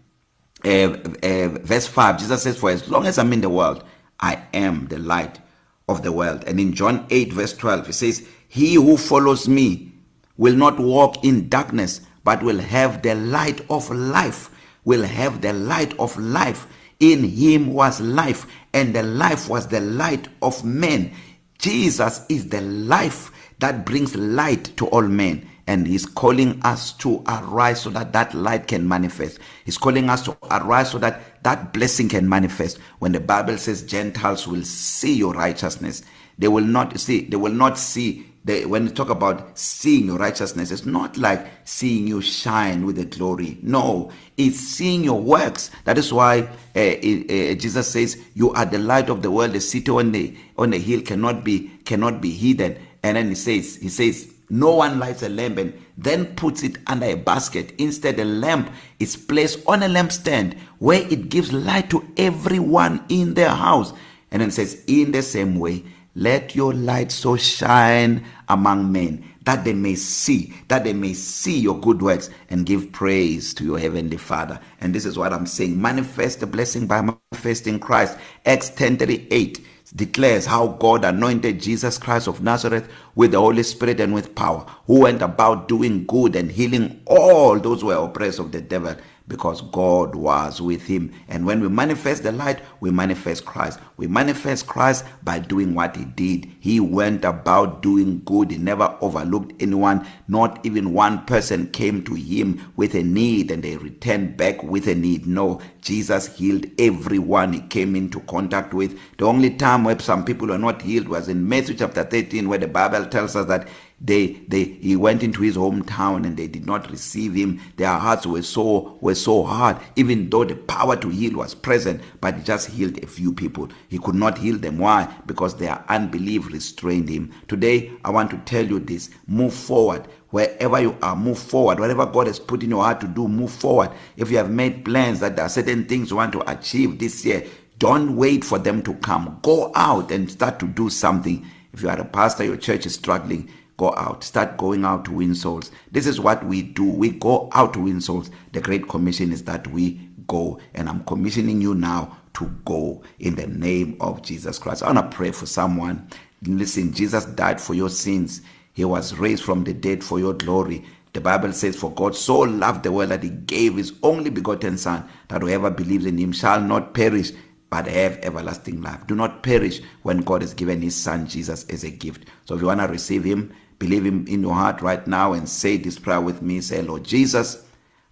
uh, 0.63 0.69
uh, 0.69 1.47
verse 1.63 1.87
5 1.87 2.19
Jesus 2.19 2.43
says 2.43 2.57
for 2.57 2.69
as 2.69 2.89
long 2.89 3.05
as 3.05 3.17
I'm 3.17 3.33
in 3.33 3.41
the 3.41 3.49
world 3.49 3.83
I 4.19 4.43
am 4.53 4.87
the 4.87 4.99
light 4.99 5.39
of 5.87 6.03
the 6.03 6.11
world. 6.11 6.43
And 6.45 6.59
in 6.59 6.73
John 6.73 7.05
8, 7.09 7.33
verse 7.33 7.55
12, 7.55 7.89
it 7.89 7.93
says, 7.93 8.27
He 8.47 8.75
who 8.75 8.97
follows 8.97 9.47
me 9.47 9.91
will 10.37 10.55
not 10.55 10.79
walk 10.79 11.23
in 11.23 11.49
darkness, 11.49 12.01
but 12.23 12.43
will 12.43 12.59
have 12.59 13.01
the 13.01 13.15
light 13.15 13.61
of 13.69 13.89
life. 13.89 14.49
Will 14.85 15.03
have 15.03 15.41
the 15.41 15.53
light 15.53 15.97
of 15.99 16.17
life. 16.17 16.67
In 16.99 17.23
him 17.23 17.73
was 17.73 17.99
life, 17.99 18.47
and 18.73 18.95
the 18.95 19.03
life 19.03 19.49
was 19.49 19.67
the 19.67 19.81
light 19.81 20.29
of 20.41 20.63
men. 20.63 21.11
Jesus 21.59 22.25
is 22.29 22.47
the 22.49 22.61
life 22.61 23.31
that 23.59 23.85
brings 23.85 24.15
light 24.15 24.75
to 24.77 24.87
all 24.87 25.01
men 25.01 25.47
and 25.67 25.87
he's 25.87 26.05
calling 26.05 26.59
us 26.63 26.93
to 26.93 27.23
arise 27.27 27.81
so 27.81 27.89
that 27.89 28.13
that 28.13 28.33
light 28.33 28.67
can 28.67 28.87
manifest 28.87 29.39
he's 29.63 29.77
calling 29.77 30.09
us 30.09 30.21
to 30.21 30.37
arise 30.51 30.91
so 30.91 30.97
that 30.97 31.43
that 31.43 31.73
blessing 31.73 32.07
can 32.09 32.27
manifest 32.27 32.77
when 32.99 33.11
the 33.11 33.19
bible 33.19 33.57
says 33.57 33.83
gentiles 33.83 34.47
will 34.47 34.63
see 34.63 35.13
your 35.15 35.33
righteousness 35.33 36.03
they 36.37 36.47
will 36.47 36.63
not 36.63 36.99
see 36.99 37.21
they 37.25 37.37
will 37.37 37.51
not 37.51 37.77
see 37.77 38.27
they, 38.45 38.63
when 38.65 38.85
you 38.85 38.91
talk 38.91 39.09
about 39.09 39.57
seeing 39.57 40.05
your 40.05 40.17
righteousness 40.17 40.71
it's 40.71 40.85
not 40.85 41.17
like 41.17 41.45
seeing 41.65 42.07
you 42.07 42.21
shine 42.21 42.85
with 42.85 42.95
the 42.95 43.05
glory 43.05 43.57
no 43.61 44.11
it's 44.37 44.59
seeing 44.59 45.03
your 45.03 45.19
works 45.19 45.71
that 45.83 45.97
is 45.97 46.13
why 46.13 46.39
uh, 46.75 46.79
uh, 46.79 47.55
Jesus 47.55 47.91
says 47.91 48.23
you 48.35 48.51
are 48.53 48.65
the 48.65 48.79
light 48.79 49.09
of 49.09 49.21
the 49.21 49.31
world 49.31 49.53
the 49.53 49.59
city 49.59 49.91
on 49.91 50.11
the 50.11 50.35
on 50.57 50.69
the 50.69 50.77
hill 50.77 51.01
cannot 51.01 51.43
be 51.43 51.71
cannot 51.85 52.21
be 52.21 52.31
hidden 52.31 52.77
and 53.03 53.17
then 53.17 53.29
he 53.29 53.35
says 53.35 53.75
he 53.77 53.89
says 53.89 54.31
no 54.49 54.75
one 54.75 54.99
lights 54.99 55.23
a 55.23 55.29
lamp 55.29 55.57
and 55.57 55.73
then 55.97 56.35
puts 56.35 56.61
it 56.63 56.77
under 56.87 57.07
a 57.07 57.15
basket. 57.15 57.73
Instead, 57.79 58.17
the 58.17 58.25
lamp 58.25 58.71
is 58.99 59.15
placed 59.15 59.59
on 59.67 59.81
a 59.81 59.87
lampstand 59.87 60.57
where 60.77 61.01
it 61.01 61.29
gives 61.29 61.51
light 61.51 61.89
to 61.89 62.05
everyone 62.17 63.03
in 63.09 63.33
their 63.33 63.49
house. 63.49 63.91
And 64.31 64.41
then 64.41 64.49
it 64.49 64.53
says, 64.53 64.83
In 64.87 65.11
the 65.11 65.23
same 65.23 65.57
way, 65.57 65.83
let 66.15 66.55
your 66.55 66.73
light 66.73 67.11
so 67.11 67.37
shine 67.37 68.25
among 68.49 68.91
men 68.91 69.23
that 69.45 69.63
they 69.63 69.73
may 69.73 69.95
see, 69.95 70.53
that 70.67 70.83
they 70.83 70.93
may 70.93 71.13
see 71.13 71.57
your 71.59 71.79
good 71.79 72.01
works 72.01 72.29
and 72.49 72.65
give 72.65 72.91
praise 72.91 73.53
to 73.53 73.63
your 73.63 73.79
heavenly 73.79 74.17
Father. 74.17 74.59
And 74.81 74.93
this 74.93 75.05
is 75.05 75.17
what 75.17 75.31
I'm 75.33 75.45
saying 75.45 75.79
manifest 75.81 76.39
the 76.39 76.47
blessing 76.47 76.87
by 76.87 77.01
manifesting 77.01 77.79
Christ. 77.79 78.17
Acts 78.45 78.69
10 78.71 78.97
38 78.97 79.59
declares 79.95 80.45
how 80.45 80.67
God 80.67 81.05
anointed 81.05 81.61
Jesus 81.61 81.97
Christ 81.97 82.27
of 82.27 82.41
Nazareth 82.41 82.89
with 83.15 83.31
the 83.31 83.39
Holy 83.39 83.63
Spirit 83.63 83.99
and 84.01 84.13
with 84.13 84.35
power, 84.35 84.65
who 84.87 85.01
went 85.01 85.21
about 85.21 85.67
doing 85.69 86.05
good 86.05 86.35
and 86.35 86.51
healing 86.51 87.01
all 87.05 87.57
those 87.59 87.81
who 87.81 87.87
were 87.87 87.95
oppressed 88.05 88.39
of 88.39 88.51
the 88.51 88.61
devil 88.61 88.95
because 89.27 89.61
God 89.61 90.15
was 90.15 90.61
with 90.61 90.85
him. 90.85 91.11
And 91.27 91.45
when 91.45 91.61
we 91.61 91.69
manifest 91.69 92.23
the 92.23 92.31
light, 92.31 92.61
we 92.79 92.91
manifest 92.91 93.45
Christ. 93.45 93.79
We 93.97 94.07
manifest 94.07 94.67
Christ 94.67 95.05
by 95.23 95.39
doing 95.39 95.73
what 95.73 95.95
he 95.95 96.05
did. 96.05 96.51
He 96.59 96.79
went 96.79 97.25
about 97.25 97.81
doing 97.81 98.21
good. 98.25 98.51
He 98.51 98.57
never 98.57 98.95
overlooked 99.01 99.53
anyone. 99.61 100.05
Not 100.27 100.59
even 100.65 100.93
one 100.93 101.25
person 101.25 101.69
came 101.71 102.03
to 102.05 102.13
him 102.13 102.71
with 102.75 102.93
a 102.95 103.03
need 103.03 103.51
and 103.51 103.63
they 103.63 103.77
returned 103.77 104.37
back 104.37 104.61
with 104.63 104.87
a 104.87 104.95
need. 104.95 105.25
No, 105.25 105.61
Jesus 105.81 106.35
healed 106.35 106.65
everyone 106.79 107.53
he 107.53 107.61
came 107.61 107.95
into 107.95 108.19
contact 108.21 108.73
with. 108.73 108.99
The 109.17 109.25
only 109.25 109.51
time 109.51 109.83
where 109.83 109.99
some 109.99 110.25
people 110.25 110.47
were 110.47 110.57
not 110.57 110.81
healed 110.81 111.07
was 111.07 111.29
in 111.29 111.47
Matthew 111.47 111.75
chapter 111.75 112.03
13 112.03 112.47
where 112.49 112.59
the 112.59 112.67
Bible 112.67 113.05
tells 113.07 113.35
us 113.35 113.47
that 113.47 113.67
they 114.01 114.33
they 114.49 114.65
he 114.65 114.95
went 114.95 115.23
into 115.23 115.41
his 115.41 115.55
hometown 115.55 116.25
and 116.25 116.35
they 116.35 116.47
did 116.47 116.65
not 116.65 116.91
receive 116.91 117.33
him. 117.33 117.61
Their 117.77 117.93
hearts 117.93 118.25
were 118.27 118.41
so 118.41 118.97
were 118.99 119.15
so 119.15 119.43
hard. 119.43 119.77
Even 119.95 120.29
though 120.29 120.43
the 120.43 120.55
power 120.55 120.97
to 120.97 121.09
heal 121.09 121.37
was 121.37 121.55
present 121.55 122.01
but 122.19 122.35
he 122.35 122.43
just 122.43 122.69
healed 122.69 123.01
a 123.01 123.07
few 123.07 123.31
people. 123.31 123.69
He 123.87 123.97
could 123.97 124.15
not 124.15 124.37
heal 124.37 124.57
them. 124.57 124.79
Why? 124.79 125.13
Because 125.25 125.55
their 125.55 125.83
unbelief 125.87 126.51
restrained 126.51 127.07
him. 127.07 127.31
Today 127.47 127.91
i 128.03 128.09
want 128.09 128.31
to 128.31 128.37
tell 128.39 128.65
you 128.65 128.79
this. 128.79 129.09
Move 129.27 129.53
forward. 129.53 130.07
Wherever 130.29 130.81
you 130.81 130.97
are 131.01 131.15
move 131.15 131.39
forward. 131.39 131.79
Whatever 131.79 132.05
god 132.05 132.27
has 132.27 132.39
put 132.39 132.63
in 132.63 132.71
your 132.71 132.83
heart 132.83 132.99
to 132.99 133.07
do 133.07 133.29
move 133.29 133.51
forward. 133.51 133.91
If 134.17 134.29
you 134.29 134.37
have 134.37 134.51
made 134.51 134.83
plans 134.83 135.21
that 135.21 135.37
there 135.37 135.45
are 135.45 135.49
certain 135.49 135.85
things 135.85 136.11
you 136.11 136.17
want 136.17 136.33
to 136.33 136.51
achieve 136.51 136.99
this 136.99 137.25
year 137.25 137.45
don't 137.77 138.15
wait 138.15 138.45
for 138.45 138.57
them 138.57 138.81
to 138.83 138.93
come. 138.95 139.37
Go 139.41 139.71
out 139.75 140.09
and 140.09 140.31
start 140.31 140.59
to 140.59 140.65
do 140.67 140.89
something. 140.89 141.45
If 141.73 141.81
you 141.81 141.89
are 141.89 141.99
a 141.99 142.05
pastor 142.05 142.43
your 142.43 142.57
church 142.57 142.85
is 142.85 142.95
struggling 142.95 143.49
go 143.77 143.93
out 143.95 144.23
start 144.23 144.57
going 144.57 144.85
out 144.85 145.05
to 145.05 145.11
win 145.11 145.35
souls. 145.35 145.71
This 145.91 146.07
is 146.07 146.19
what 146.19 146.45
we 146.45 146.61
do. 146.61 146.85
We 146.85 147.11
go 147.11 147.49
out 147.53 147.73
to 147.73 147.81
win 147.81 148.01
souls. 148.01 148.31
The 148.53 148.61
great 148.61 148.87
commission 148.87 149.31
is 149.31 149.43
that 149.43 149.67
we 149.67 149.99
go. 150.27 150.59
And 150.73 150.89
i'm 150.89 151.03
commissioning 151.03 151.61
you 151.61 151.75
now 151.75 152.17
to 152.33 152.45
go 152.65 153.03
in 153.19 153.35
the 153.35 153.47
name 153.47 153.97
of 153.99 154.21
Jesus 154.21 154.59
Christ. 154.59 154.83
I 154.83 154.91
want 154.91 155.11
to 155.11 155.15
pray 155.15 155.31
for 155.31 155.45
someone. 155.45 156.07
Listen 156.43 156.93
Jesus 156.93 157.25
died 157.25 157.59
for 157.59 157.73
your 157.73 157.89
sins. 157.89 158.41
He 158.73 158.85
was 158.85 159.15
raised 159.15 159.43
from 159.43 159.63
the 159.63 159.73
dead 159.73 160.03
for 160.03 160.19
your 160.19 160.33
glory. 160.33 160.83
The 161.13 161.21
bible 161.21 161.53
says 161.53 161.75
for 161.75 161.91
god 161.93 162.15
so 162.15 162.39
loved 162.39 162.83
the 162.83 162.91
world 162.91 163.09
that 163.09 163.23
he 163.23 163.29
gave 163.29 163.75
his 163.75 163.93
only 164.03 164.29
begotten 164.29 164.77
son 164.77 165.07
that 165.29 165.41
whoever 165.41 165.69
believes 165.69 166.05
in 166.05 166.17
him 166.17 166.31
shall 166.31 166.59
not 166.61 166.93
perish 166.93 167.31
but 167.69 167.87
have 167.87 168.19
everlasting 168.21 168.81
life. 168.81 169.05
Do 169.07 169.15
not 169.15 169.43
perish 169.43 169.81
when 170.03 170.19
god 170.19 170.41
has 170.41 170.53
given 170.53 170.81
his 170.81 170.95
son 170.95 171.27
jesus 171.27 171.65
as 171.69 171.83
a 171.83 171.89
gift. 171.91 172.25
So 172.45 172.55
if 172.55 172.61
you 172.61 172.67
want 172.67 172.81
to 172.81 172.87
receive 172.87 173.23
him 173.23 173.53
believe 173.85 174.05
him 174.05 174.25
in 174.27 174.41
your 174.41 174.53
heart 174.55 174.81
right 174.81 175.07
now 175.07 175.33
and 175.33 175.47
say 175.49 175.77
this 175.77 175.99
prayer 175.99 176.21
with 176.21 176.41
me 176.41 176.61
say 176.61 176.81
lord 176.81 177.03
jesus 177.03 177.65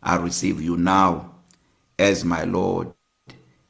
i 0.04 0.16
receive 0.16 0.62
you 0.62 0.78
now 0.78 1.34
as 2.00 2.26
my 2.26 2.44
lord 2.44 2.94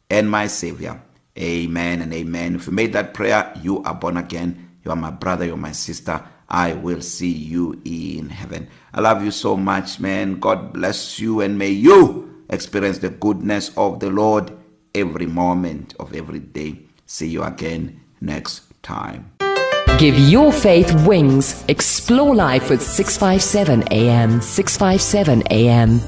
and 0.10 0.30
my 0.30 0.48
savior 0.48 1.02
amen 1.40 2.02
and 2.02 2.14
amen 2.14 2.56
if 2.56 2.68
you 2.68 2.74
made 2.74 2.94
that 2.94 3.14
prayer 3.14 3.54
you 3.62 3.84
are 3.84 3.96
born 3.96 4.18
again 4.18 4.70
you 4.86 4.92
are 4.92 4.98
my 4.98 5.12
brother 5.12 5.46
you're 5.46 5.58
my 5.58 5.72
sister 5.74 6.24
I 6.50 6.74
will 6.74 7.02
see 7.02 7.32
you 7.32 7.82
in 7.86 8.30
heaven. 8.30 8.70
I 8.94 9.02
love 9.02 9.26
you 9.26 9.32
so 9.32 9.58
much, 9.58 10.00
man. 10.00 10.40
God 10.40 10.74
bless 10.74 11.20
you 11.20 11.42
and 11.42 11.58
may 11.58 11.70
you 11.72 12.44
experience 12.50 13.00
the 13.00 13.10
goodness 13.10 13.72
of 13.78 14.00
the 14.00 14.12
Lord 14.12 14.52
every 14.96 15.26
moment 15.26 15.96
of 16.00 16.14
every 16.16 16.40
day. 16.40 16.80
See 17.08 17.30
you 17.30 17.44
again 17.44 18.02
next 18.22 18.64
time. 18.84 19.33
Give 20.00 20.18
your 20.18 20.52
faith 20.52 20.92
wings. 21.08 21.64
Explore 21.68 22.34
life 22.36 22.70
with 22.70 22.82
657 22.82 23.84
AM. 23.92 24.42
657 24.42 25.44
AM. 25.52 26.02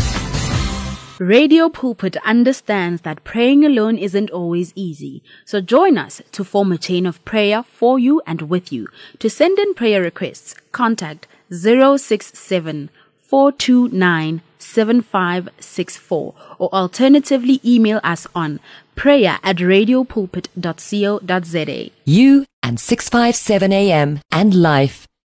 Radio 1.20 1.70
Pulpit 1.70 2.18
understands 2.25 3.01
that 3.01 3.24
praying 3.24 3.63
alone 3.63 4.00
isn't 4.00 4.32
always 4.32 4.74
easy. 4.75 5.22
So 5.46 5.62
join 5.62 5.96
us 5.96 6.24
to 6.32 6.44
form 6.44 6.72
a 6.72 6.80
chain 6.80 7.06
of 7.06 7.24
prayer 7.24 7.62
for 7.62 8.00
you 8.00 8.20
and 8.25 8.50
with 8.50 8.74
you. 8.74 8.88
To 9.20 9.30
send 9.30 9.60
in 9.60 9.75
prayer 9.75 10.01
requests, 10.01 10.56
contact 10.72 11.27
067 11.51 12.89
429 13.20 14.41
7564 14.58 16.34
or 16.58 16.74
alternatively 16.74 17.62
email 17.63 18.00
us 18.03 18.25
on 18.34 18.60
prayer 18.96 19.38
at 19.44 19.58
radiopulpit.co.za. 19.58 21.91
You 22.06 22.46
and 22.63 22.80
657 22.80 23.72
AM 23.72 24.20
and 24.32 24.56
life. 24.56 25.06